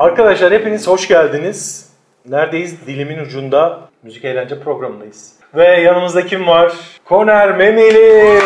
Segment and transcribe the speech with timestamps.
[0.00, 1.90] Arkadaşlar hepiniz hoş geldiniz.
[2.28, 2.86] Neredeyiz?
[2.86, 5.32] Dilimin ucunda müzik eğlence programındayız.
[5.54, 6.72] Ve yanımızda kim var?
[7.04, 8.40] Koner Memeli.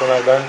[0.00, 0.40] Koner ben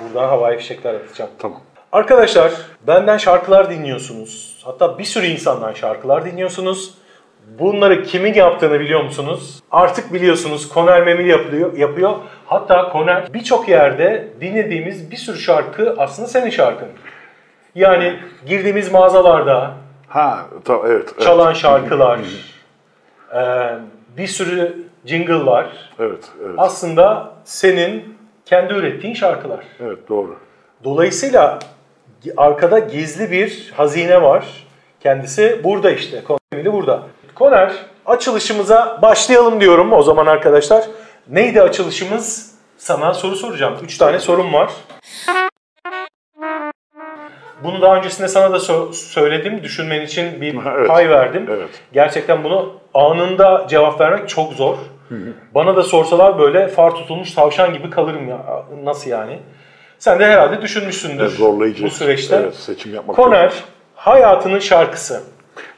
[0.00, 1.30] buradan havai fişekler atacağım.
[1.38, 1.60] Tamam.
[1.92, 2.52] Arkadaşlar
[2.86, 4.62] benden şarkılar dinliyorsunuz.
[4.64, 6.94] Hatta bir sürü insandan şarkılar dinliyorsunuz.
[7.58, 9.62] Bunları kimin yaptığını biliyor musunuz?
[9.70, 12.16] Artık biliyorsunuz Koner Memeli yapıyor, yapıyor.
[12.46, 16.88] Hatta Koner birçok yerde dinlediğimiz bir sürü şarkı aslında senin şarkın.
[17.76, 19.74] Yani girdiğimiz mağazalarda
[20.08, 21.08] Ha, ta, evet.
[21.14, 21.20] evet.
[21.20, 22.18] çalan şarkılar,
[23.34, 23.40] e,
[24.16, 25.66] bir sürü jingle'lar
[25.98, 26.54] Evet, evet.
[26.58, 29.64] aslında senin kendi ürettiğin şarkılar.
[29.80, 30.36] Evet, doğru.
[30.84, 31.58] Dolayısıyla
[32.36, 34.46] arkada gizli bir hazine var.
[35.00, 36.24] Kendisi burada işte.
[36.24, 37.02] Koner burada.
[37.34, 37.72] Koner
[38.06, 40.84] açılışımıza başlayalım diyorum o zaman arkadaşlar.
[41.28, 42.54] Neydi açılışımız?
[42.78, 43.74] Sana soru soracağım.
[43.84, 44.70] Üç tane sorum var.
[47.64, 49.62] Bunu daha öncesinde sana da so- söyledim.
[49.62, 50.88] Düşünmen için bir Evet.
[50.88, 51.46] pay verdim.
[51.50, 51.68] Evet.
[51.92, 54.76] Gerçekten bunu anında cevap vermek çok zor.
[55.54, 58.38] Bana da sorsalar böyle far tutulmuş tavşan gibi kalırım ya.
[58.84, 59.38] Nasıl yani?
[59.98, 61.84] Sen de herhalde düşünmüşsündür Evet, zorlayıcı.
[61.84, 62.36] bu süreçte.
[62.36, 63.52] Evet, seçim yapmak Koner,
[63.94, 65.22] hayatının şarkısı.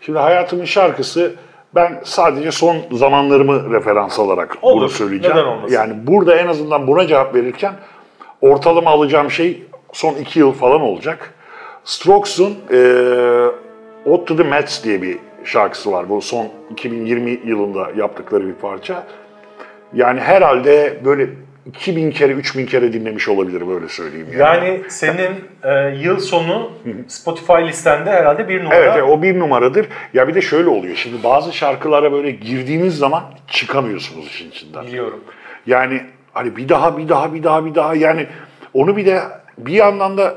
[0.00, 1.32] Şimdi hayatımın şarkısı
[1.74, 5.36] ben sadece son zamanlarımı referans alarak Olur, bunu söyleyeceğim.
[5.36, 5.74] neden olmasın?
[5.74, 7.72] Yani burada en azından buna cevap verirken
[8.40, 9.62] ortalama alacağım şey
[9.92, 11.34] son iki yıl falan olacak.
[11.88, 12.78] Strokes'un eee
[14.04, 16.08] Ode to the Mets diye bir şarkısı var.
[16.08, 19.06] Bu son 2020 yılında yaptıkları bir parça.
[19.94, 21.28] Yani herhalde böyle
[21.66, 24.26] 2000 kere, 3000 kere dinlemiş olabilir böyle söyleyeyim.
[24.38, 24.66] Yani.
[24.66, 26.70] Yani senin e, yıl sonu
[27.08, 28.76] Spotify listende herhalde bir numara.
[28.76, 29.86] Evet, evet, o bir numaradır.
[30.14, 30.96] Ya bir de şöyle oluyor.
[30.96, 34.86] Şimdi bazı şarkılara böyle girdiğiniz zaman çıkamıyorsunuz işin içinden.
[34.86, 35.20] Biliyorum.
[35.66, 36.00] Yani
[36.32, 37.94] hani bir daha, bir daha, bir daha, bir daha.
[37.94, 38.26] Yani
[38.74, 39.22] onu bir de
[39.58, 40.34] bir yandan da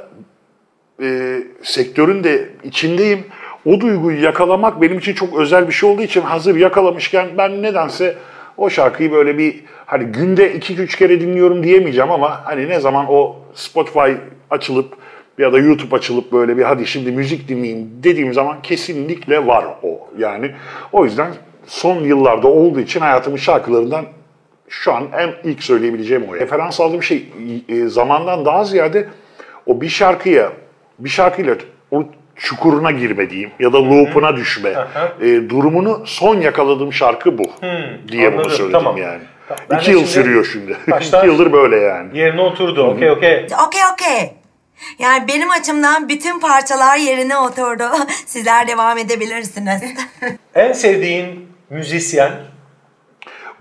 [1.02, 3.24] e, sektörün de içindeyim.
[3.66, 8.16] O duyguyu yakalamak benim için çok özel bir şey olduğu için hazır yakalamışken ben nedense
[8.58, 13.06] o şarkıyı böyle bir hani günde iki üç kere dinliyorum diyemeyeceğim ama hani ne zaman
[13.10, 14.12] o Spotify
[14.50, 14.98] açılıp
[15.38, 20.10] ya da YouTube açılıp böyle bir hadi şimdi müzik dinleyeyim dediğim zaman kesinlikle var o.
[20.18, 20.52] Yani
[20.92, 21.32] o yüzden
[21.68, 24.06] son yıllarda olduğu için hayatımın şarkılarından
[24.70, 26.36] şu an en ilk söyleyebileceğim o.
[26.36, 27.26] Referans aldığım şey
[27.70, 29.08] e, zamandan daha ziyade
[29.66, 30.52] o bir şarkıya,
[31.00, 31.56] bir şarkıyla
[31.92, 32.04] o
[32.36, 34.74] çukuruna girme diyeyim ya da loop'una düşme
[35.22, 37.44] e, durumunu son yakaladığım şarkı bu
[38.12, 38.98] diye bunu anladım, söyledim tamam.
[38.98, 39.22] yani.
[39.48, 40.78] Tamam, ben İki yıl şimdi sürüyor şimdi.
[41.02, 42.18] İki yıldır böyle yani.
[42.18, 42.84] Yerine oturdu.
[42.84, 43.48] Okey okey.
[43.68, 44.34] Okey okey.
[45.00, 47.84] Yani benim açımdan bütün parçalar yerine oturdu.
[48.26, 49.82] Sizler devam edebilirsiniz.
[50.56, 52.32] En sevdiğin müzisyen?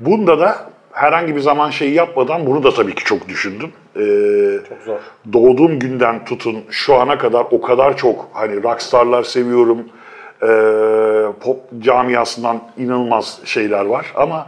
[0.01, 3.73] Bunda da herhangi bir zaman şeyi yapmadan bunu da tabii ki çok düşündüm.
[3.97, 4.99] Ee, Çok zor.
[5.33, 9.79] doğduğum günden tutun şu ana kadar o kadar çok hani rockstarlar seviyorum.
[10.43, 10.47] Ee,
[11.41, 14.47] pop camiasından inanılmaz şeyler var ama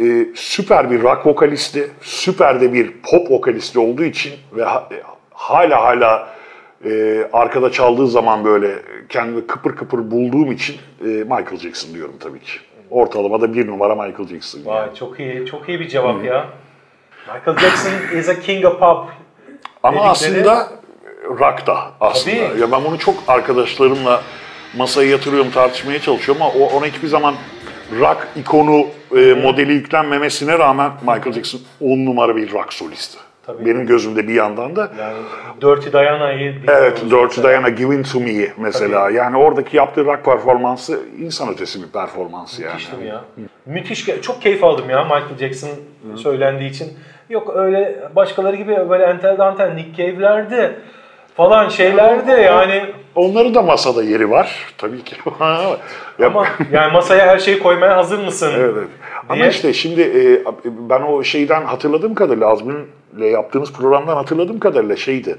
[0.00, 5.02] e, süper bir rock vokalisti, süper de bir pop vokalisti olduğu için ve ha- e,
[5.30, 6.28] hala hala
[6.84, 8.74] e, arkada çaldığı zaman böyle
[9.08, 12.52] kendimi kıpır kıpır bulduğum için e, Michael Jackson diyorum tabii ki.
[12.90, 14.58] Ortalamada bir numara Michael Jackson.
[14.58, 14.68] yani.
[14.68, 15.46] Vay çok iyi.
[15.46, 16.46] Çok iyi bir cevap ya.
[17.26, 19.08] Michael Jackson is a king of pop.
[19.82, 20.68] Ama dedikleri- aslında
[21.28, 22.48] rock da aslında.
[22.48, 22.60] Tabii.
[22.60, 24.22] Ya ben bunu çok arkadaşlarımla
[24.76, 27.34] masaya yatırıyorum, tartışmaya çalışıyorum ama o, ona hiçbir zaman
[28.00, 28.86] rock ikonu
[29.16, 33.18] e, modeli yüklenmemesine rağmen Michael Jackson on numara bir rock solisti.
[33.46, 33.66] Tabii.
[33.66, 34.92] Benim gözümde bir yandan da.
[35.00, 35.16] Yani
[35.62, 37.48] Dirty Diana'yı Evet, Dirty mesela.
[37.50, 39.10] Diana Given to Me mesela.
[39.10, 42.72] Yani oradaki yaptığı rock performansı insan ötesi bir performans yani.
[42.72, 43.24] Müthiştim ya.
[43.66, 44.08] Müthiş.
[44.08, 45.70] ge- Çok keyif aldım ya Michael Jackson
[46.16, 46.92] söylendiği için.
[47.30, 50.76] Yok öyle başkaları gibi böyle entel dantel Nick Cave'lerdi
[51.36, 52.82] falan şeylerdi yani.
[53.14, 55.16] Onların da masada yeri var tabii ki.
[56.20, 58.52] Ama yani masaya her şeyi koymaya hazır mısın?
[58.56, 58.70] Evet.
[58.78, 58.88] evet.
[59.28, 65.36] Ama işte şimdi e, ben o şeyden hatırladığım kadarıyla Azmi'yle yaptığımız programdan hatırladığım kadarıyla şeydi.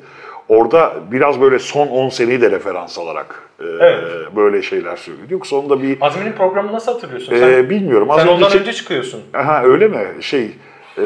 [0.50, 4.04] Orada biraz böyle son 10 seneyi de referans alarak e, Evet.
[4.36, 5.33] böyle şeyler söylüyordu.
[5.33, 7.33] Yoksa onda bir Azmi'nin programını nasıl hatırlıyorsun?
[7.36, 8.12] e, sen bilmiyorum.
[8.12, 9.21] Az sen ondan önce, önce çıkıyorsun.
[9.33, 10.07] Aha, öyle mi?
[10.21, 10.51] Şey
[10.97, 11.01] e,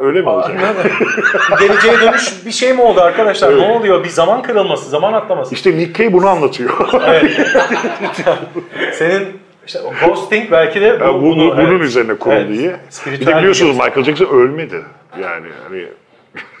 [0.00, 0.60] öyle mi olacak?
[1.60, 3.58] Geleceğe dönüş bir şey mi oldu arkadaşlar?
[3.58, 4.04] Ne oluyor?
[4.04, 5.54] Bir zaman kırılması, zaman atlaması.
[5.54, 6.70] İşte Nick Cave bunu anlatıyor.
[8.92, 11.80] Senin işte ghosting belki de bu, Ya bu, bunu, bu- bunun evet.
[11.82, 12.48] üzerine kurulu Evet.
[12.48, 12.76] diye.
[13.06, 14.82] Bir de biliyorsunuz Michael Jackson ölmedi.
[15.22, 15.86] Yani hani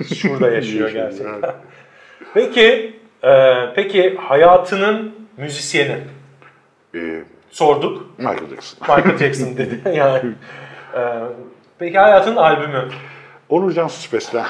[0.16, 1.32] Şurada yaşıyor gerçekten.
[1.42, 1.54] evet.
[2.34, 5.96] Peki, e, peki hayatının müzisyeni
[6.94, 7.00] e,
[7.50, 8.18] sorduk.
[8.18, 8.96] Michael Jackson.
[8.96, 10.30] Michael Jackson dedi yani.
[10.94, 11.00] E,
[11.82, 12.88] peki hayatının albümü.
[13.48, 14.44] Onurcan Suspes'ten.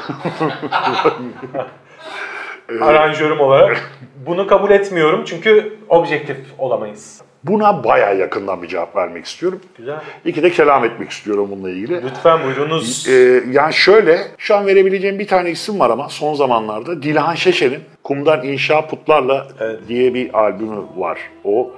[2.81, 3.91] aranjörüm olarak.
[4.27, 7.23] Bunu kabul etmiyorum çünkü objektif olamayız.
[7.45, 9.61] Buna bayağı yakından bir cevap vermek istiyorum.
[9.79, 9.97] Güzel.
[10.25, 12.03] İki de kelam etmek istiyorum bununla ilgili.
[12.05, 13.09] Lütfen buyurunuz.
[13.09, 17.81] Ee, yani şöyle, şu an verebileceğim bir tane isim var ama son zamanlarda Dilhan Şeşen'in
[18.05, 19.81] Kumdan İnşa Putlarla Evet.
[19.89, 21.19] diye bir albümü var.
[21.45, 21.71] O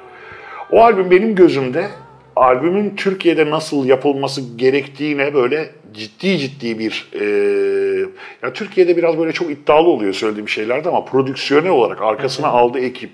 [0.71, 1.87] o albüm benim gözümde
[2.37, 7.25] albümün Türkiye'de nasıl yapılması gerektiğine böyle ciddi ciddi bir e,
[8.43, 13.11] ya Türkiye'de biraz böyle çok iddialı oluyor söylediğim şeylerde ama prodüksiyonel olarak arkasına aldığı ekip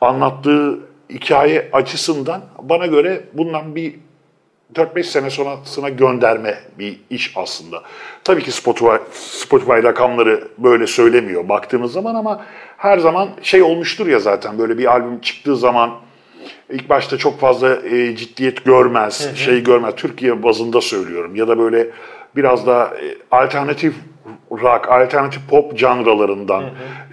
[0.00, 0.78] anlattığı
[1.10, 3.94] hikaye açısından bana göre bundan bir
[4.74, 7.82] 4-5 sene sonrasına gönderme bir iş aslında.
[8.24, 12.44] Tabii ki Spotify, Spotify rakamları böyle söylemiyor baktığınız zaman ama
[12.76, 15.90] her zaman şey olmuştur ya zaten böyle bir albüm çıktığı zaman
[16.70, 19.94] ilk başta çok fazla e, ciddiyet görmez, şey görmez.
[19.96, 21.86] Türkiye bazında söylüyorum ya da böyle
[22.36, 23.94] biraz da e, alternatif
[24.50, 26.64] rock, alternatif pop canralarından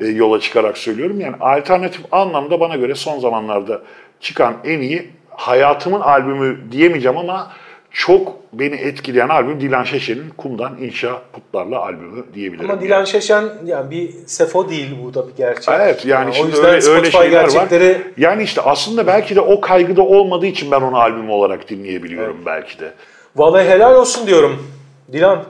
[0.01, 1.19] e, yola çıkarak söylüyorum.
[1.19, 3.81] Yani alternatif anlamda bana göre son zamanlarda
[4.19, 7.51] çıkan en iyi hayatımın albümü diyemeyeceğim ama
[7.94, 12.72] çok beni etkileyen albüm Dilan Şeşen'in Kumdan İnşa Putlarla albümü diyebilirim.
[12.72, 15.74] Ama Dilan Şeşen yani bir sefo değil bu da bir gerçek.
[15.78, 18.01] Evet yani o şimdi yüzden öyle, öyle Spotify şeyler gerçekleri var.
[18.18, 22.80] Yani işte aslında belki de o kaygıda olmadığı için ben onu albüm olarak dinleyebiliyorum belki
[22.80, 22.94] de.
[23.36, 24.68] vallahi helal olsun diyorum.
[25.12, 25.44] Dilan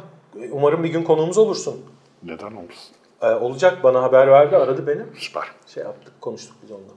[0.51, 1.75] umarım bir gün konuğumuz olursun.
[2.23, 2.95] Neden olmasın?
[3.21, 5.01] Ee, olacak bana haber verdi aradı beni.
[5.17, 5.43] Süper.
[5.73, 6.93] Şey yaptık konuştuk biz onunla.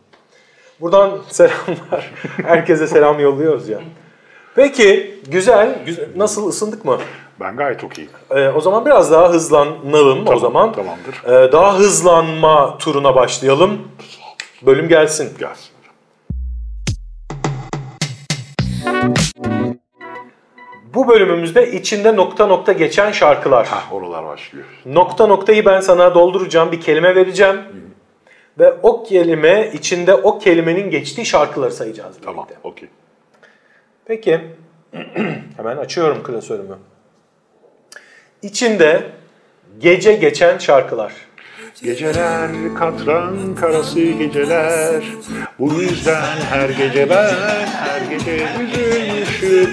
[0.80, 2.12] Buradan selamlar.
[2.42, 3.80] Herkese selam yolluyoruz ya.
[4.56, 6.08] Peki güzel, güzel.
[6.16, 6.98] Nasıl ısındık mı?
[7.40, 8.10] Ben gayet okeyim.
[8.30, 10.72] Ee, o zaman biraz daha hızlanalım o zaman.
[10.72, 11.24] tamamdır.
[11.24, 13.88] Ee, daha hızlanma turuna başlayalım.
[14.62, 15.32] Bölüm gelsin.
[15.38, 15.70] Gelsin.
[20.94, 23.66] Bu bölümümüzde içinde nokta nokta geçen şarkılar.
[23.66, 24.64] Hah, oralar başlıyor.
[24.86, 27.56] Nokta noktayı ben sana dolduracağım, bir kelime vereceğim.
[28.58, 32.16] Ve o kelime içinde o kelimenin geçtiği şarkıları sayacağız.
[32.24, 32.88] Tamam, okey.
[34.06, 34.40] Peki,
[35.56, 36.76] hemen açıyorum klasörümü.
[38.42, 39.02] İçinde
[39.78, 41.12] gece geçen şarkılar.
[41.82, 45.02] Geceler katran karası geceler
[45.58, 47.34] Bu yüzden her gece ben
[47.66, 49.70] her gece üzülmüşüm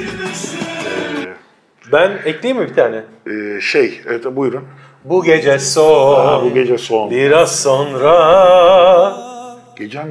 [1.92, 3.04] Ben ekleyeyim mi bir tane?
[3.28, 4.64] Ee, Şey, evet buyurun.
[5.04, 7.12] Bu gece son, Aa, bu gece son.
[7.12, 8.14] biraz sonra.
[9.78, 10.08] Gecem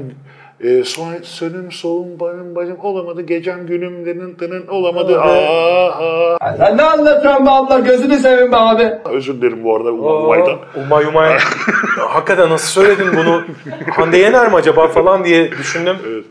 [0.63, 3.23] e, son, sönüm solum barım bacım olamadı.
[3.23, 5.21] Gecem günüm dının dının olamadı.
[5.21, 6.57] Aa, aa.
[6.57, 8.93] Sen ne anlatıyorsun be abla gözünü seveyim be abi.
[9.05, 10.59] Özür dilerim bu arada Umay Umay'dan.
[10.85, 11.39] Umay Umay.
[11.99, 13.43] Hakikaten nasıl söyledin bunu?
[13.91, 15.97] Hande Yener mi acaba falan diye düşündüm.
[16.07, 16.25] Evet.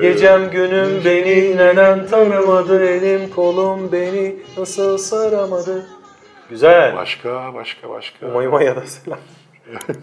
[0.00, 5.86] Gecem günüm beni neden tanımadı, elim kolum beni nasıl saramadı.
[6.50, 6.96] Güzel.
[6.96, 8.26] Başka, başka, başka.
[8.26, 9.18] Umay Umay'a da selam.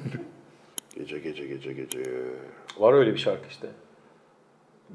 [0.97, 1.99] Gece, gece, gece, gece.
[2.79, 3.67] Var öyle bir şarkı işte.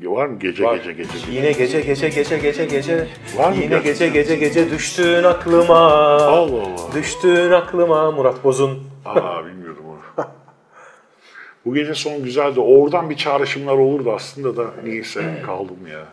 [0.03, 0.77] Var mı gece, Var.
[0.77, 1.11] gece, gece?
[1.31, 3.07] Yine gece gece gece gece gece.
[3.37, 4.13] Var mı Yine gerçekten?
[4.13, 5.77] gece gece gece düştün aklıma.
[5.77, 6.95] Allah Allah.
[6.95, 8.83] Düştün aklıma Murat Boz'un.
[9.05, 10.27] Aa bilmiyordum onu.
[11.65, 12.61] Bu gece son güzeldi.
[12.61, 16.05] Oradan bir çağrışımlar olurdu aslında da niyeyse kaldım ya.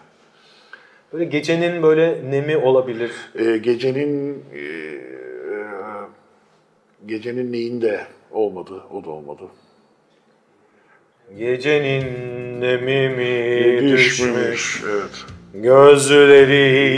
[1.13, 3.11] Böyle gecenin böyle nemi olabilir.
[3.39, 4.63] Ee, gecenin e,
[7.05, 9.43] gecenin neyinde olmadı, o da olmadı.
[11.37, 12.05] Gecenin
[12.61, 15.25] nemi mi düşmüş Evet.
[15.53, 16.93] gözlerime.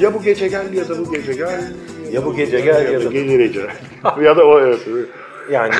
[0.00, 1.72] Ya bu gece gel ya da bu gece gel.
[2.12, 3.66] Ya bu gece gel ya da- gelir gece.
[4.22, 4.80] ya da o evet.
[5.50, 5.74] Yani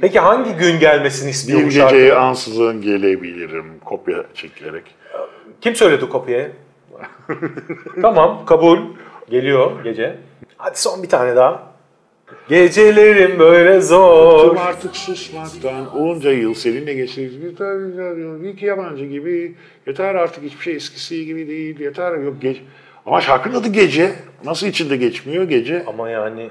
[0.00, 4.84] peki hangi gün gelmesini istiyor Bir geceye ansızın gelebilirim kopya çekilerek.
[5.60, 6.52] Kim söyledi kopyayı?
[8.02, 8.78] tamam kabul.
[9.30, 10.16] Geliyor gece.
[10.56, 11.77] Hadi son bir tane daha.
[12.48, 14.44] Gecelerim böyle zor.
[14.44, 15.96] Bıktım artık susmaktan.
[15.96, 17.44] Onca yıl seninle geçirdik.
[17.44, 18.50] Yeter, yeter.
[18.52, 19.54] İki yabancı gibi.
[19.86, 21.80] Yeter artık hiçbir şey eskisi gibi değil.
[21.80, 22.60] Yeter yok gece.
[23.06, 24.10] Ama şarkının adı Gece.
[24.44, 25.82] Nasıl içinde geçmiyor Gece?
[25.86, 26.50] Ama yani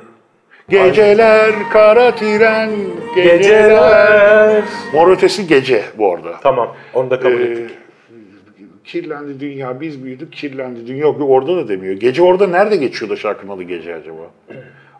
[0.69, 2.69] Geceler kara tren,
[3.15, 3.37] geceler.
[3.37, 4.63] geceler.
[4.93, 6.35] Mor ötesi Gece bu arada.
[6.43, 7.77] Tamam onu da kabul Ee, ettik.
[8.85, 10.99] kirlendi dünya, biz büyüdük, kirlendi dünya.
[11.01, 11.93] Yok orada da demiyor.
[11.95, 14.31] Gece orada nerede geçiyor da şarkının adı Gece acaba?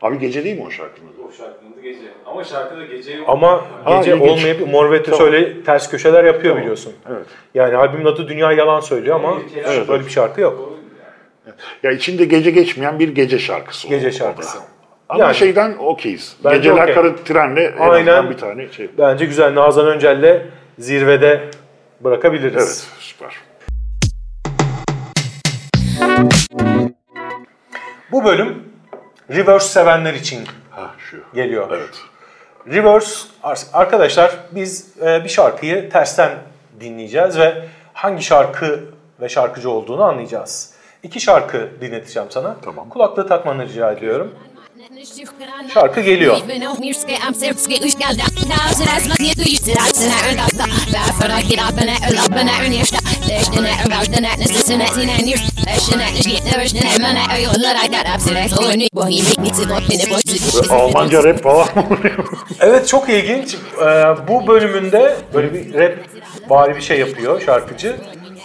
[0.02, 1.22] Abi Gece değil mi o şarkının adı?
[1.28, 2.00] O şarkının adı gece.
[2.26, 3.26] Ama şarkıda gece yok.
[3.30, 4.30] Ama Ha, gece ilginç.
[4.32, 5.34] olmayıp Mor ve Ötesi Tamam.
[5.34, 6.94] öyle ters köşeler yapıyor biliyorsun.
[7.10, 7.26] Evet.
[7.56, 10.74] Yani albümün adı Dünya Yalan söylüyor ama Bir kere- böyle bir şarkı yok.
[11.84, 13.88] Ya içinde gece geçmeyen bir gece şarkısı.
[13.88, 14.58] Gece şarkısı.
[15.10, 16.38] Ama Yani- şeyden okeyiz.
[16.52, 16.96] Geceler okey.
[16.96, 18.30] karı trenle en Aynen.
[18.30, 18.90] bir tane şey.
[18.98, 19.56] Bence güzel.
[19.56, 20.42] Nazan Öncel'le
[20.80, 21.42] zirvede
[22.02, 22.56] bırakabiliriz.
[22.56, 23.38] Evet süper.
[28.12, 28.64] Bu bölüm
[29.30, 30.40] reverse sevenler için
[30.72, 31.18] Ha şu.
[31.36, 31.68] geliyor.
[31.72, 31.90] Evet.
[32.68, 36.32] Reverse ar- arkadaşlar biz e, bir şarkıyı tersten
[36.80, 37.54] dinleyeceğiz ve
[37.94, 38.84] hangi şarkı
[39.22, 40.72] ve şarkıcı olduğunu anlayacağız.
[41.04, 42.56] İki şarkı dinleteceğim sana.
[42.66, 42.90] Tamam.
[42.90, 44.36] Kulaklığı takmanı rica ediyorum.
[45.74, 46.38] Şarkı geliyor.
[60.72, 61.68] Almanca rap falan?
[62.60, 63.56] Evet çok ilginç.
[63.82, 63.86] Ee,
[64.28, 65.94] bu bölümünde böyle bir rap
[66.50, 67.96] vari bir şey yapıyor şarkıcı.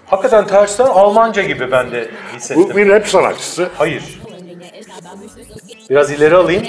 [0.06, 2.76] Hakikaten tersten Almanca gibi ben de Bu hissettim.
[2.76, 3.68] bir rap sanatçısı.
[3.78, 4.02] Hayır.
[5.90, 6.62] Biraz ileri alayım.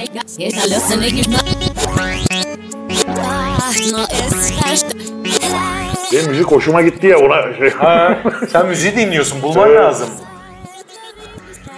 [6.14, 7.70] Benim müzik hoşuma gitti ya ona şey.
[7.70, 8.18] Ha,
[8.52, 9.42] sen müziği dinliyorsun.
[9.42, 9.80] Bulman Evet.
[9.80, 10.10] lazım.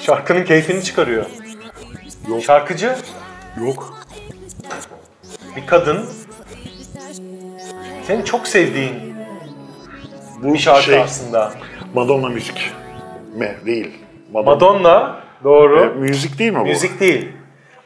[0.06, 1.26] Şarkının keyfini çıkarıyor.
[2.42, 2.96] Şarkıcı
[3.66, 3.98] Yok.
[5.56, 6.06] bir kadın.
[8.04, 9.16] Senin çok sevdiğin
[10.44, 11.54] Bu bir şarkı şey aslında.
[11.94, 12.74] Madonna müzik
[13.36, 13.56] mi?
[13.66, 13.92] Değil.
[14.32, 14.52] Madonna.
[14.52, 15.82] Madonna doğru.
[15.82, 16.64] E, müzik değil mi bu?
[16.66, 17.32] Müzik değil.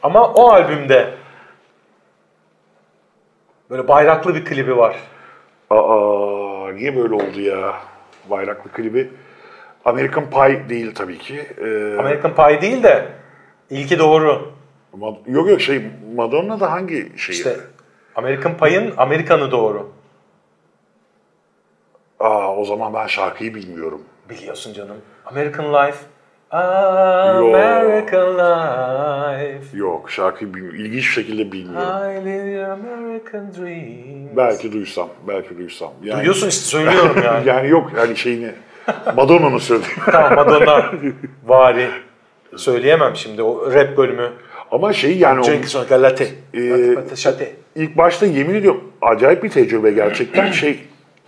[0.02, 1.14] Ama o albümde
[3.70, 4.96] böyle bayraklı bir klibi var.
[5.70, 7.74] Aa niye böyle oldu ya?
[8.30, 9.10] Bayraklı klibi.
[9.84, 11.46] American Pie değil tabii ki.
[11.58, 13.08] Ee, American Pie değil de
[13.70, 14.52] ilki doğru.
[14.98, 15.82] Mad- yok yok şey
[16.16, 17.36] Madonna da hangi şey?
[17.36, 17.56] İşte
[18.16, 19.92] American Pie'ın Amerikan'ı doğru.
[22.20, 24.00] Aa o zaman ben şarkıyı bilmiyorum.
[24.30, 24.96] Biliyorsun canım.
[25.26, 25.98] American Life.
[26.50, 29.76] American Life.
[29.78, 30.78] Yok şarkıyı bilmiyorum.
[30.80, 32.10] İlginç bir şekilde bilmiyorum.
[32.10, 34.36] I live your American dream.
[34.36, 35.92] Belki duysam, belki duysam.
[36.02, 37.48] Yani, Duyuyorsun işte söylüyorum yani.
[37.48, 38.52] Yani yok yani şeyini
[39.16, 39.92] Madonna'nın söylediği.
[40.12, 40.92] tamam Madonna
[41.46, 41.86] vari.
[42.56, 44.28] Söyleyemem şimdi o rap bölümü.
[44.70, 46.28] Ama şey yani o, Jenkins Galate.
[46.54, 47.52] Ee, Şate.
[47.74, 50.78] ilk başta yemin ediyorum acayip bir tecrübe gerçekten şey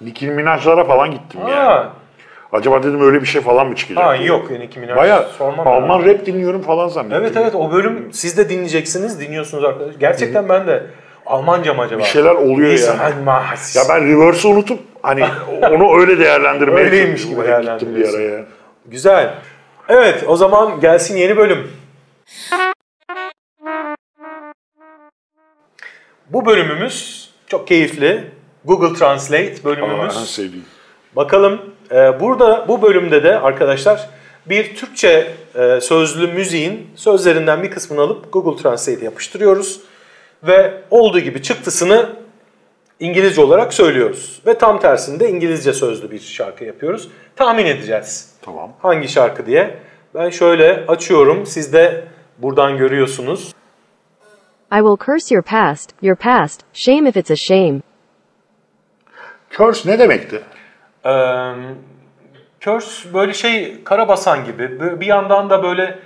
[0.01, 1.55] Nicki Minaj'lara falan gittim yani.
[1.55, 1.93] Ha,
[2.53, 4.05] Acaba dedim öyle bir şey falan mı çıkacak?
[4.05, 4.29] ha diye.
[4.29, 4.97] yok Nicki Minaj.
[4.97, 5.27] Baya
[5.65, 6.07] Alman ya.
[6.07, 7.19] rap dinliyorum falan zannettim.
[7.21, 10.01] Evet evet o bölüm siz de dinleyeceksiniz, dinliyorsunuz arkadaşlar.
[10.01, 10.83] Gerçekten ben de
[11.27, 12.01] Almanca mı acaba?
[12.01, 12.99] Bir şeyler oluyor yani.
[13.75, 15.25] Ya ben reverse'ı unutup hani
[15.71, 18.21] onu öyle değerlendirmeye Öyleymiş gibi gittim bir ara değerlendiriyorsun.
[18.21, 18.45] ya.
[18.87, 19.35] Güzel.
[19.89, 21.71] Evet o zaman gelsin yeni bölüm.
[26.31, 28.25] Bu bölümümüz çok keyifli.
[28.65, 30.31] Google Translate Aa, en bölümümüz.
[30.35, 30.65] sevdiğim.
[31.17, 34.09] Bakalım e, burada bu bölümde de arkadaşlar
[34.47, 39.81] bir Türkçe e, sözlü müziğin sözlerinden bir kısmını alıp Google Translate yapıştırıyoruz.
[40.43, 42.11] Ve olduğu gibi çıktısını
[43.03, 44.43] İngilizce olarak söylüyoruz.
[44.47, 47.09] Ve tam tersinde İngilizce sözlü bir şarkı yapıyoruz.
[47.37, 48.35] Tahmin edeceğiz.
[48.43, 48.73] Tamam.
[48.83, 49.79] Hangi şarkı diye.
[50.15, 51.47] Ben şöyle açıyorum.
[51.47, 52.05] Siz de
[52.39, 53.55] buradan görüyorsunuz.
[54.73, 57.81] I will curse your past, your past, shame if it's a shame.
[59.51, 60.43] Curse ne demekti?
[61.05, 61.11] Ee,
[62.61, 65.01] curse böyle şey karabasan gibi.
[65.01, 65.99] Bir yandan da böyle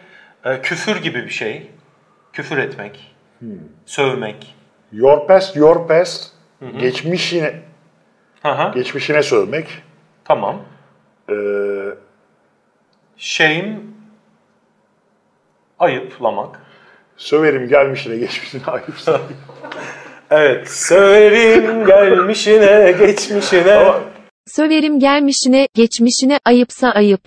[0.44, 1.70] e, küfür gibi bir şey.
[2.32, 3.16] Küfür etmek.
[3.86, 4.54] Sövmek.
[4.92, 6.36] Your past, your past.
[6.78, 7.54] Geçmişine,
[8.42, 9.66] Hı hı, geçmişine sövmek.
[10.25, 10.62] Tamam.
[11.30, 11.34] Ee,
[13.16, 13.76] Shame
[15.78, 16.60] ayıplamak.
[17.16, 19.20] söverim gelmişine, geçmişine ayıpsa.
[20.30, 20.70] Evet.
[20.70, 23.92] Söverim gelmişine, geçmişine.
[24.46, 27.20] Söverim gelmişine, geçmişine, ayıpsa ayıp.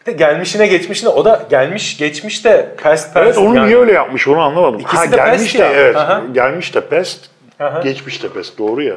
[0.00, 1.08] Bir de gelmişine, geçmişine.
[1.10, 3.26] O da gelmiş, geçmiş de past past.
[3.26, 3.66] evet onu yani.
[3.66, 4.80] niye öyle yapmış onu anlamadım.
[4.80, 5.72] İkisi ha de gelmiş past de ya.
[5.72, 5.96] evet.
[5.96, 6.22] Aha.
[6.32, 7.30] Gelmiş de pest,
[7.62, 7.80] Aha.
[7.80, 8.96] geçmiş de pest doğru ya.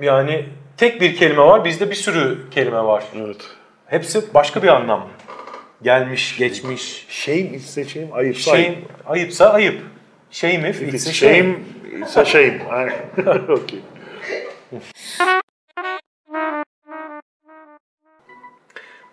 [0.00, 3.04] Yani tek bir kelime var, bizde bir sürü kelime var.
[3.16, 3.36] Evet.
[3.86, 5.08] Hepsi başka bir anlam.
[5.82, 7.06] Gelmiş, geçmiş.
[7.08, 8.78] Shame ise shame, ayıpsa Shame, ayıp.
[9.06, 9.82] ayıpsa ayıp.
[10.30, 11.34] Shame if If it's it's shame.
[11.34, 11.56] shame,
[12.06, 12.60] ise shame.
[13.48, 13.80] Okey.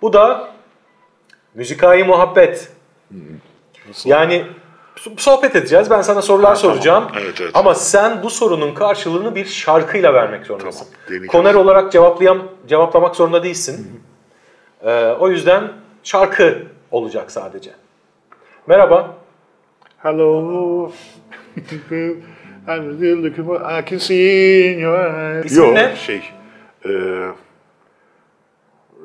[0.02, 0.52] Bu da
[1.54, 2.72] müzikayı muhabbet.
[4.06, 4.48] Yani so-
[5.18, 5.90] sohbet edeceğiz.
[5.90, 7.08] Ben sana sorular soracağım.
[7.22, 7.52] Evet, evet.
[7.54, 10.88] Ama sen bu sorunun karşılığını bir şarkıyla vermek zorundasın.
[11.08, 11.28] Tamam.
[11.28, 14.02] Koner olarak cevaplayam cevaplamak zorunda değilsin.
[14.84, 15.64] Ee, o yüzden
[16.04, 16.58] şarkı
[16.92, 17.72] olacak sadece.
[18.68, 19.16] Merhaba.
[19.98, 20.92] Hello.
[22.68, 25.46] I'm still looking for, I can see in your eyes.
[25.46, 25.96] İsmin Yo, ne?
[25.96, 26.22] şey.
[26.86, 26.90] e,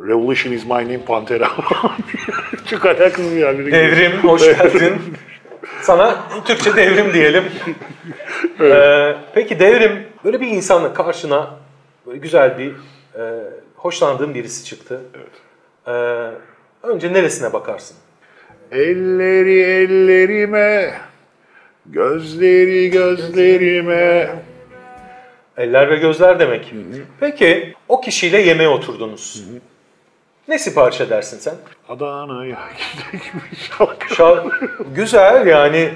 [0.07, 1.51] Revolution is my name Pantera.
[2.71, 3.59] Çok alakasız gidiyor.
[3.59, 4.95] Devrim, hoş geldin.
[5.89, 7.45] Sana Türkçe devrim diyelim.
[8.61, 11.51] Ee, peki devrim, böyle bir insanla karşına
[12.07, 12.71] böyle güzel bir,
[13.21, 13.45] e,
[13.77, 15.01] hoşlandığın birisi çıktı.
[15.87, 15.91] Ee,
[16.83, 17.97] önce neresine bakarsın?
[18.73, 20.95] Elleri ellerime
[21.87, 24.31] Gözleri gözlerime.
[25.57, 26.75] Eller ve gözler demek.
[27.21, 29.45] Peki o kişiyle yemeğe oturdunuz.
[30.49, 31.55] Ne sipariş edersin sen?
[31.89, 34.15] Adana'ya gidecekmiş şarkı.
[34.15, 34.51] Şal
[34.95, 35.91] güzel yani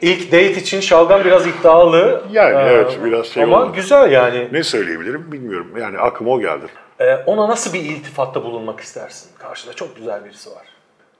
[0.00, 2.22] ilk date için şalgam biraz iddialı.
[2.32, 3.72] Yani Ee, evet, biraz şey Ama oldu.
[3.74, 4.48] güzel yani.
[4.52, 5.72] Ne söyleyebilirim bilmiyorum.
[5.80, 6.64] Yani aklıma o geldi.
[7.00, 9.30] Ee, ona nasıl bir iltifatta bulunmak istersin?
[9.38, 10.66] Karşıda çok güzel birisi var.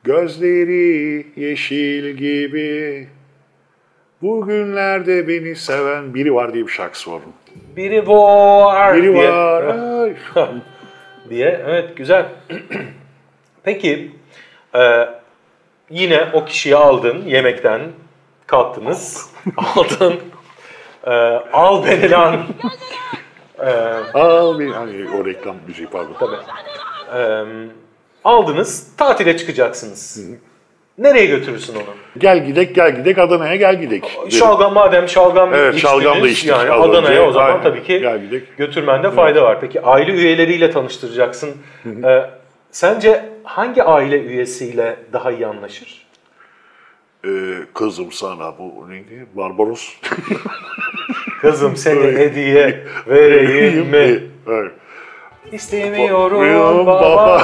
[0.05, 3.09] Gözleri yeşil gibi.
[4.23, 7.21] Bugünlerde beni seven biri var diye bir şarkısı var.
[7.77, 9.31] Biri var Biri diye.
[9.33, 9.65] var.
[11.31, 11.65] diye.
[11.67, 12.27] Evet güzel.
[13.63, 14.13] Peki
[14.75, 15.09] e,
[15.91, 17.81] yine o kişiyi aldın yemekten
[18.47, 19.31] kalktınız.
[19.77, 20.21] aldın.
[21.07, 21.11] E,
[21.53, 22.41] al beni lan.
[23.59, 23.71] E,
[24.15, 26.15] Al bir hani o reklam müziği pardon.
[26.21, 26.37] tabii.
[27.19, 27.45] E,
[28.25, 30.21] aldınız tatile çıkacaksınız.
[30.99, 31.83] Nereye götürürsün onu?
[32.19, 34.03] Gel gidek gel gidek Adana'ya gel gidek.
[34.21, 34.31] dedim.
[34.31, 37.21] Şalgam madem şalgam Evet, içtiniz, şalgam da içtik yani Adana'ya önce.
[37.21, 37.63] o zaman Aynen.
[37.63, 38.47] tabii ki Gel gidelim.
[38.59, 39.61] götürmende fayda var.
[39.61, 41.51] Peki aile üyeleriyle tanıştıracaksın.
[42.05, 42.31] Ee,
[42.71, 46.07] sence hangi aile üyesiyle daha iyi anlaşır?
[47.25, 47.29] Ee,
[47.75, 49.27] kızım sana bu neydi?
[49.35, 49.89] Barbaros.
[51.41, 54.21] Kızım seni hediye vereyim mi?
[54.49, 54.73] Evet.
[55.53, 57.01] İstemiyorum baba.
[57.03, 57.43] baba.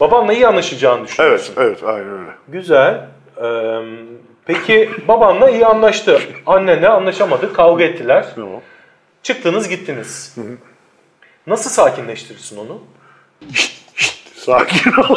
[0.00, 1.54] Babanla iyi anlaşacağını düşünüyorsun.
[1.56, 2.30] evet, evet, aynen öyle.
[2.48, 3.06] Güzel.
[3.42, 3.80] Ee,
[4.46, 6.20] peki babanla iyi anlaştı.
[6.46, 7.52] Annenle anlaşamadı.
[7.52, 8.26] Kavga ettiler.
[8.34, 8.60] Tamam.
[9.22, 10.36] Çıktınız gittiniz.
[11.46, 12.82] Nasıl sakinleştirirsin onu?
[14.36, 15.16] Sakin ol.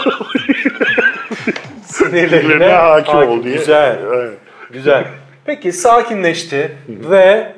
[1.86, 3.56] Sinirlerine Sinirlerine hakim ol diye.
[3.56, 4.00] Güzel.
[4.14, 4.34] Evet.
[4.72, 5.06] Güzel.
[5.46, 7.54] Peki sakinleşti ve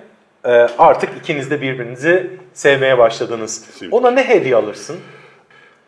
[0.46, 3.70] e, artık ikiniz de birbirinizi sevmeye başladınız.
[3.92, 5.00] Ona ne hediye alırsın?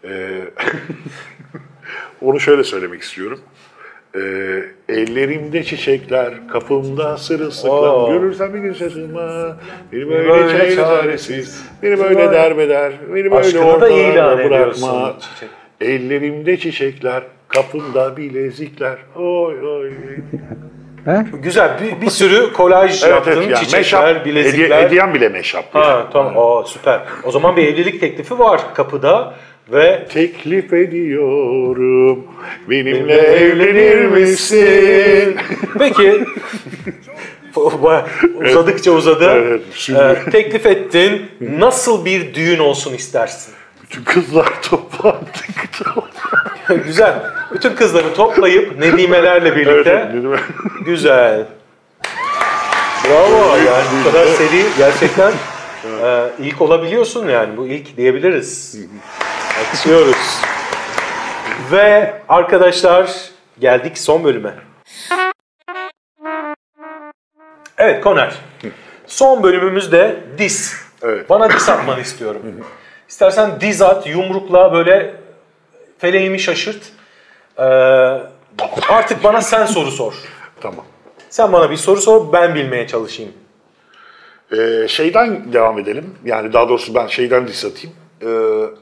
[0.03, 0.41] Ee,
[2.21, 3.39] onu şöyle söylemek istiyorum.
[4.15, 4.19] Ee,
[4.89, 7.73] ellerimde çiçekler, kapımda sırılsıklam.
[7.73, 8.13] Oo.
[8.13, 9.57] Görürsem bir gün sırtıma,
[9.91, 14.55] beni böyle, böyle çare çaresiz, çaresiz, beni böyle derbeder, beni böyle ortalarda ilan bırakma.
[14.57, 15.13] ediyorsun.
[15.19, 15.49] Çiçek.
[15.81, 18.97] Ellerimde çiçekler, kapımda bilezikler.
[19.15, 19.91] Oy oy.
[21.43, 21.71] Güzel.
[21.81, 23.41] Bir, bir sürü kolaj yaptın.
[23.41, 24.63] yani Çiçekler, meşap, bilezikler.
[24.63, 25.75] hediye, hediyem bile meşap.
[25.75, 26.33] Ha tamam.
[26.37, 27.01] Aa, süper.
[27.23, 29.33] O zaman bir evlilik teklifi var kapıda
[29.71, 32.23] ve Teklif ediyorum,
[32.69, 35.37] benimle evlenir misin?
[35.79, 36.25] peki
[38.49, 39.31] uzadıkça uzadı.
[39.35, 41.21] Evet, şimdi- Ee, teklif ettin.
[41.59, 43.53] Nasıl bir düğün olsun istersin?
[43.83, 45.45] Bütün kızlar toplandık.
[46.85, 47.13] Güzel.
[47.53, 50.11] Bütün kızları toplayıp Nedimelerle birlikte.
[50.13, 50.39] Evet.
[50.85, 51.45] Güzel.
[53.09, 53.57] Bravo.
[53.57, 55.31] Yani bu kadar seri gerçekten
[56.03, 57.57] e, ilk olabiliyorsun yani.
[57.57, 58.75] Bu ilk diyebiliriz.
[59.61, 60.41] Alkışlıyoruz.
[61.71, 64.53] Ve arkadaşlar geldik son bölüme.
[67.77, 68.35] Evet Koner.
[69.07, 70.75] Son bölümümüzde diz.
[71.01, 71.29] Evet.
[71.29, 72.41] Bana diz atmanı istiyorum.
[73.09, 75.15] İstersen diz at, yumrukla böyle
[75.97, 76.83] feleğimi şaşırt.
[77.57, 77.63] Ee,
[78.89, 80.13] artık bana sen soru sor.
[80.61, 80.85] tamam.
[81.29, 83.33] Sen bana bir soru sor, ben bilmeye çalışayım.
[84.51, 86.15] Ee, şeyden devam edelim.
[86.25, 87.95] Yani daha doğrusu ben şeyden diss atayım.
[88.21, 88.80] Ee,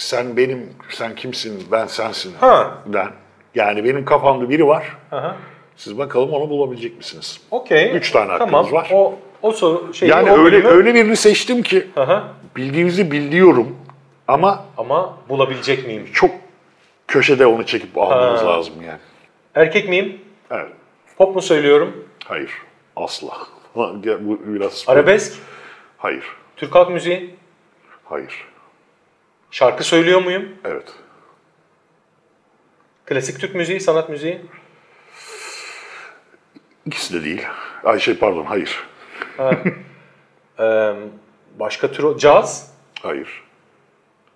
[0.00, 2.34] sen benim, sen kimsin, ben sensin.
[2.40, 2.78] Ha.
[2.86, 3.08] Den.
[3.54, 4.96] Yani benim kafamda biri var.
[5.12, 5.36] Aha.
[5.76, 7.40] Siz bakalım onu bulabilecek misiniz?
[7.50, 7.96] Okey.
[7.96, 8.72] Üç tane hakkınız tamam.
[8.72, 8.88] var.
[8.92, 12.28] O, o soru şeyi, Yani o öyle bölümü- öyle birini seçtim ki Aha.
[12.56, 13.76] bildiğinizi biliyorum
[14.28, 16.08] ama Ama bulabilecek miyim?
[16.12, 16.30] çok
[17.08, 18.46] köşede onu çekip almanız Ha.
[18.46, 18.98] lazım yani.
[19.54, 20.20] Erkek miyim?
[20.50, 20.72] Evet.
[21.18, 22.04] Pop mu söylüyorum?
[22.24, 22.50] Hayır.
[22.96, 23.32] Asla.
[23.74, 25.38] Bu biraz Arabesk?
[25.98, 26.24] Hayır.
[26.56, 27.34] Türk halk müziği?
[28.04, 28.44] Hayır.
[29.50, 30.48] Şarkı söylüyor muyum?
[30.64, 30.94] Evet.
[33.06, 34.40] Klasik Türk müziği, sanat müziği?
[36.86, 37.46] İkisi de değil.
[37.84, 38.88] Ay şey pardon hayır.
[40.60, 40.94] Ee,
[41.58, 42.74] başka tür Caz?
[43.02, 43.42] Hayır.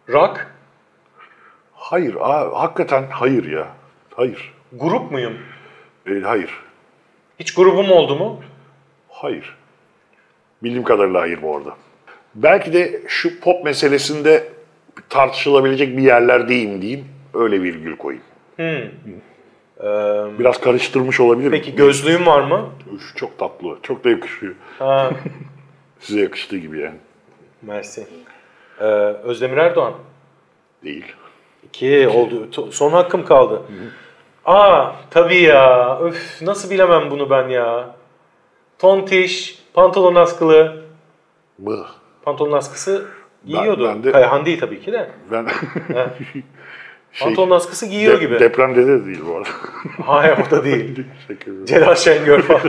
[0.08, 0.46] Rock?
[1.72, 2.16] Hayır.
[2.20, 3.68] Aa, hakikaten hayır ya.
[4.14, 4.54] Hayır.
[4.72, 5.38] Grup muyum?
[6.06, 6.60] E, hayır.
[7.38, 8.42] Hiç grubum oldu mu?
[9.08, 9.56] Hayır.
[10.62, 11.76] Bildiğim kadarıyla hayır bu arada.
[12.34, 14.53] Belki de şu pop meselesinde
[15.08, 17.04] tartışılabilecek bir yerlerdeyim diyeyim.
[17.34, 18.24] Öyle virgül koyayım.
[20.38, 21.52] Biraz karıştırmış olabilirim.
[21.52, 22.68] Peki gözlüğüm var mı?
[22.94, 23.78] Üf, çok tatlı.
[23.82, 24.54] Çok da yakışıyor.
[24.78, 25.10] Ha,
[26.00, 26.96] Size yakıştığı gibi yani.
[27.62, 28.06] mersi.
[28.80, 28.84] Ee,
[29.24, 29.92] Özdemir Erdoğan.
[30.84, 31.04] Değil.
[31.64, 32.48] İki oldu.
[32.52, 33.62] To- Son hakkım kaldı.
[34.44, 35.98] Aa tabii ya.
[36.00, 37.96] Öf nasıl bilemem bunu ben ya.
[38.78, 40.82] Tontiş, pantolon askılı.
[41.58, 41.86] Mıh.
[42.22, 43.06] Pantolon askısı
[43.46, 43.88] giyiyordu.
[43.88, 45.10] ben de- Kayahan değil tabii ki de.
[45.30, 45.46] Ben
[47.12, 48.40] Şey, Pantolon askısı giyiyor de- gibi.
[48.40, 49.48] Depremde de değil bu arada.
[50.06, 51.04] Hayır o da değil.
[51.64, 52.62] Celal Şengör falan.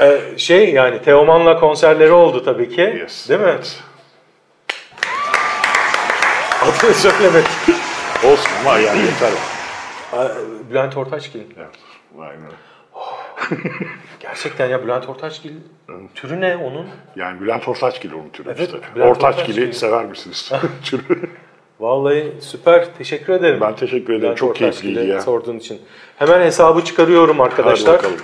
[0.00, 2.80] Ee, şey yani Teoman'la konserleri oldu tabii ki.
[2.80, 3.28] Yes.
[3.28, 3.46] Değil mi?
[3.50, 3.80] Evet.
[6.62, 7.48] Adını söylemedik.
[8.24, 9.30] Olsun ama yani yeter.
[10.70, 11.40] Bülent Ortaçgil.
[11.58, 11.68] Evet.
[12.20, 12.50] Aynen.
[14.20, 15.52] Gerçekten ya Bülent Ortaçgil
[16.14, 16.86] türü ne onun?
[17.16, 18.78] Yani Bülent Ortaçgil onun türü Evet, işte.
[18.96, 19.72] Bülent Ortaçgil'i Ortaçgil.
[19.72, 20.52] sever misiniz?
[20.84, 21.30] türü.
[21.80, 22.94] Vallahi süper.
[22.98, 23.60] Teşekkür ederim.
[23.60, 24.22] Ben teşekkür ederim.
[24.22, 25.20] Bülent Çok keyifliydi ya.
[25.22, 25.80] sorduğun için.
[26.16, 27.94] Hemen hesabı çıkarıyorum Hadi arkadaşlar.
[27.98, 28.16] bakalım.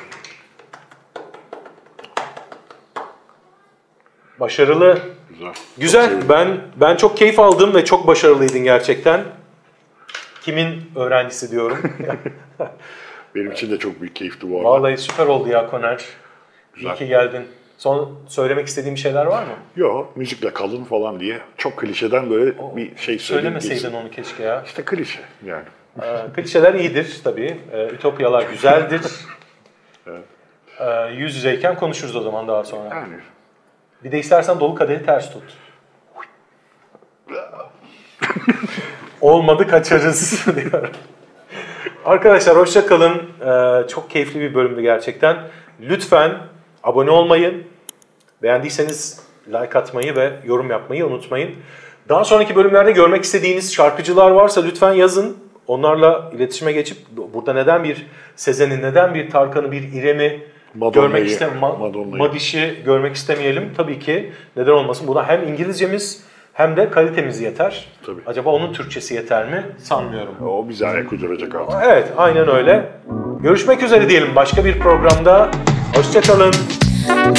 [4.41, 4.99] Başarılı.
[5.31, 5.47] Güzel.
[5.55, 6.05] Çok Güzel.
[6.07, 6.29] sevindim.
[6.29, 9.25] Ben ben çok keyif aldım ve çok başarılıydın gerçekten.
[10.43, 11.79] Kimin öğrencisi diyorum.
[13.39, 14.69] Benim için de çok büyük keyifti bu arada.
[14.69, 16.05] Vallahi süper oldu ya Koner.
[16.75, 16.91] Güzel.
[16.91, 17.45] İyi ki geldin.
[17.79, 19.53] Son söylemek istediğim şeyler var mı?
[19.77, 23.61] Yok müzikle kalın falan diye çok klişeden böyle bir şey söyleyeyim.
[23.61, 24.63] Söylemeseydin onu keşke ya.
[24.67, 25.65] İşte klişe yani.
[26.03, 27.61] Ee, klişeler iyidir tabii.
[27.73, 29.03] Ee, ütopyalar güzeldir.
[30.81, 32.95] Ee, yüz yüzeyken konuşuruz o zaman daha sonra.
[32.95, 33.15] Yani
[34.05, 35.43] Bir de istersen dolu kadehi ters tut.
[39.21, 40.91] Olmadı kaçarız diyorum.
[42.09, 43.23] Arkadaşlar hoşça kalın.
[43.41, 45.37] Ee, çok keyifli bir bölümdü gerçekten.
[45.81, 46.33] Lütfen
[46.83, 47.65] abone olmayı,
[48.43, 51.51] beğendiyseniz like atmayı ve yorum yapmayı unutmayın.
[52.09, 55.37] Daha sonraki bölümlerde görmek istediğiniz şarkıcılar varsa lütfen yazın.
[55.67, 56.99] Onlarla iletişime geçip
[57.35, 60.43] burada neden bir Sezen'i, neden bir Tarkan'ı, bir İrem'i
[60.75, 62.17] görmek istem Madonna'yı.
[62.17, 63.73] Madiş'i görmek istemeyelim.
[63.77, 65.09] Tabii ki neden olmasın.
[65.09, 66.25] Buna hem İngilizcemiz
[66.59, 67.85] hem de kalitemiz yeter.
[68.07, 68.21] Tabii.
[68.27, 69.67] Acaba onun Türkçesi yeter mi?
[69.79, 70.35] Sanmıyorum.
[70.49, 71.75] o bize ayak uyduracak artık.
[71.85, 72.89] Evet, aynen öyle.
[73.43, 75.51] Görüşmek üzere diyelim başka bir programda.
[75.95, 76.53] Hoşçakalın.
[77.11, 77.38] Akıyor.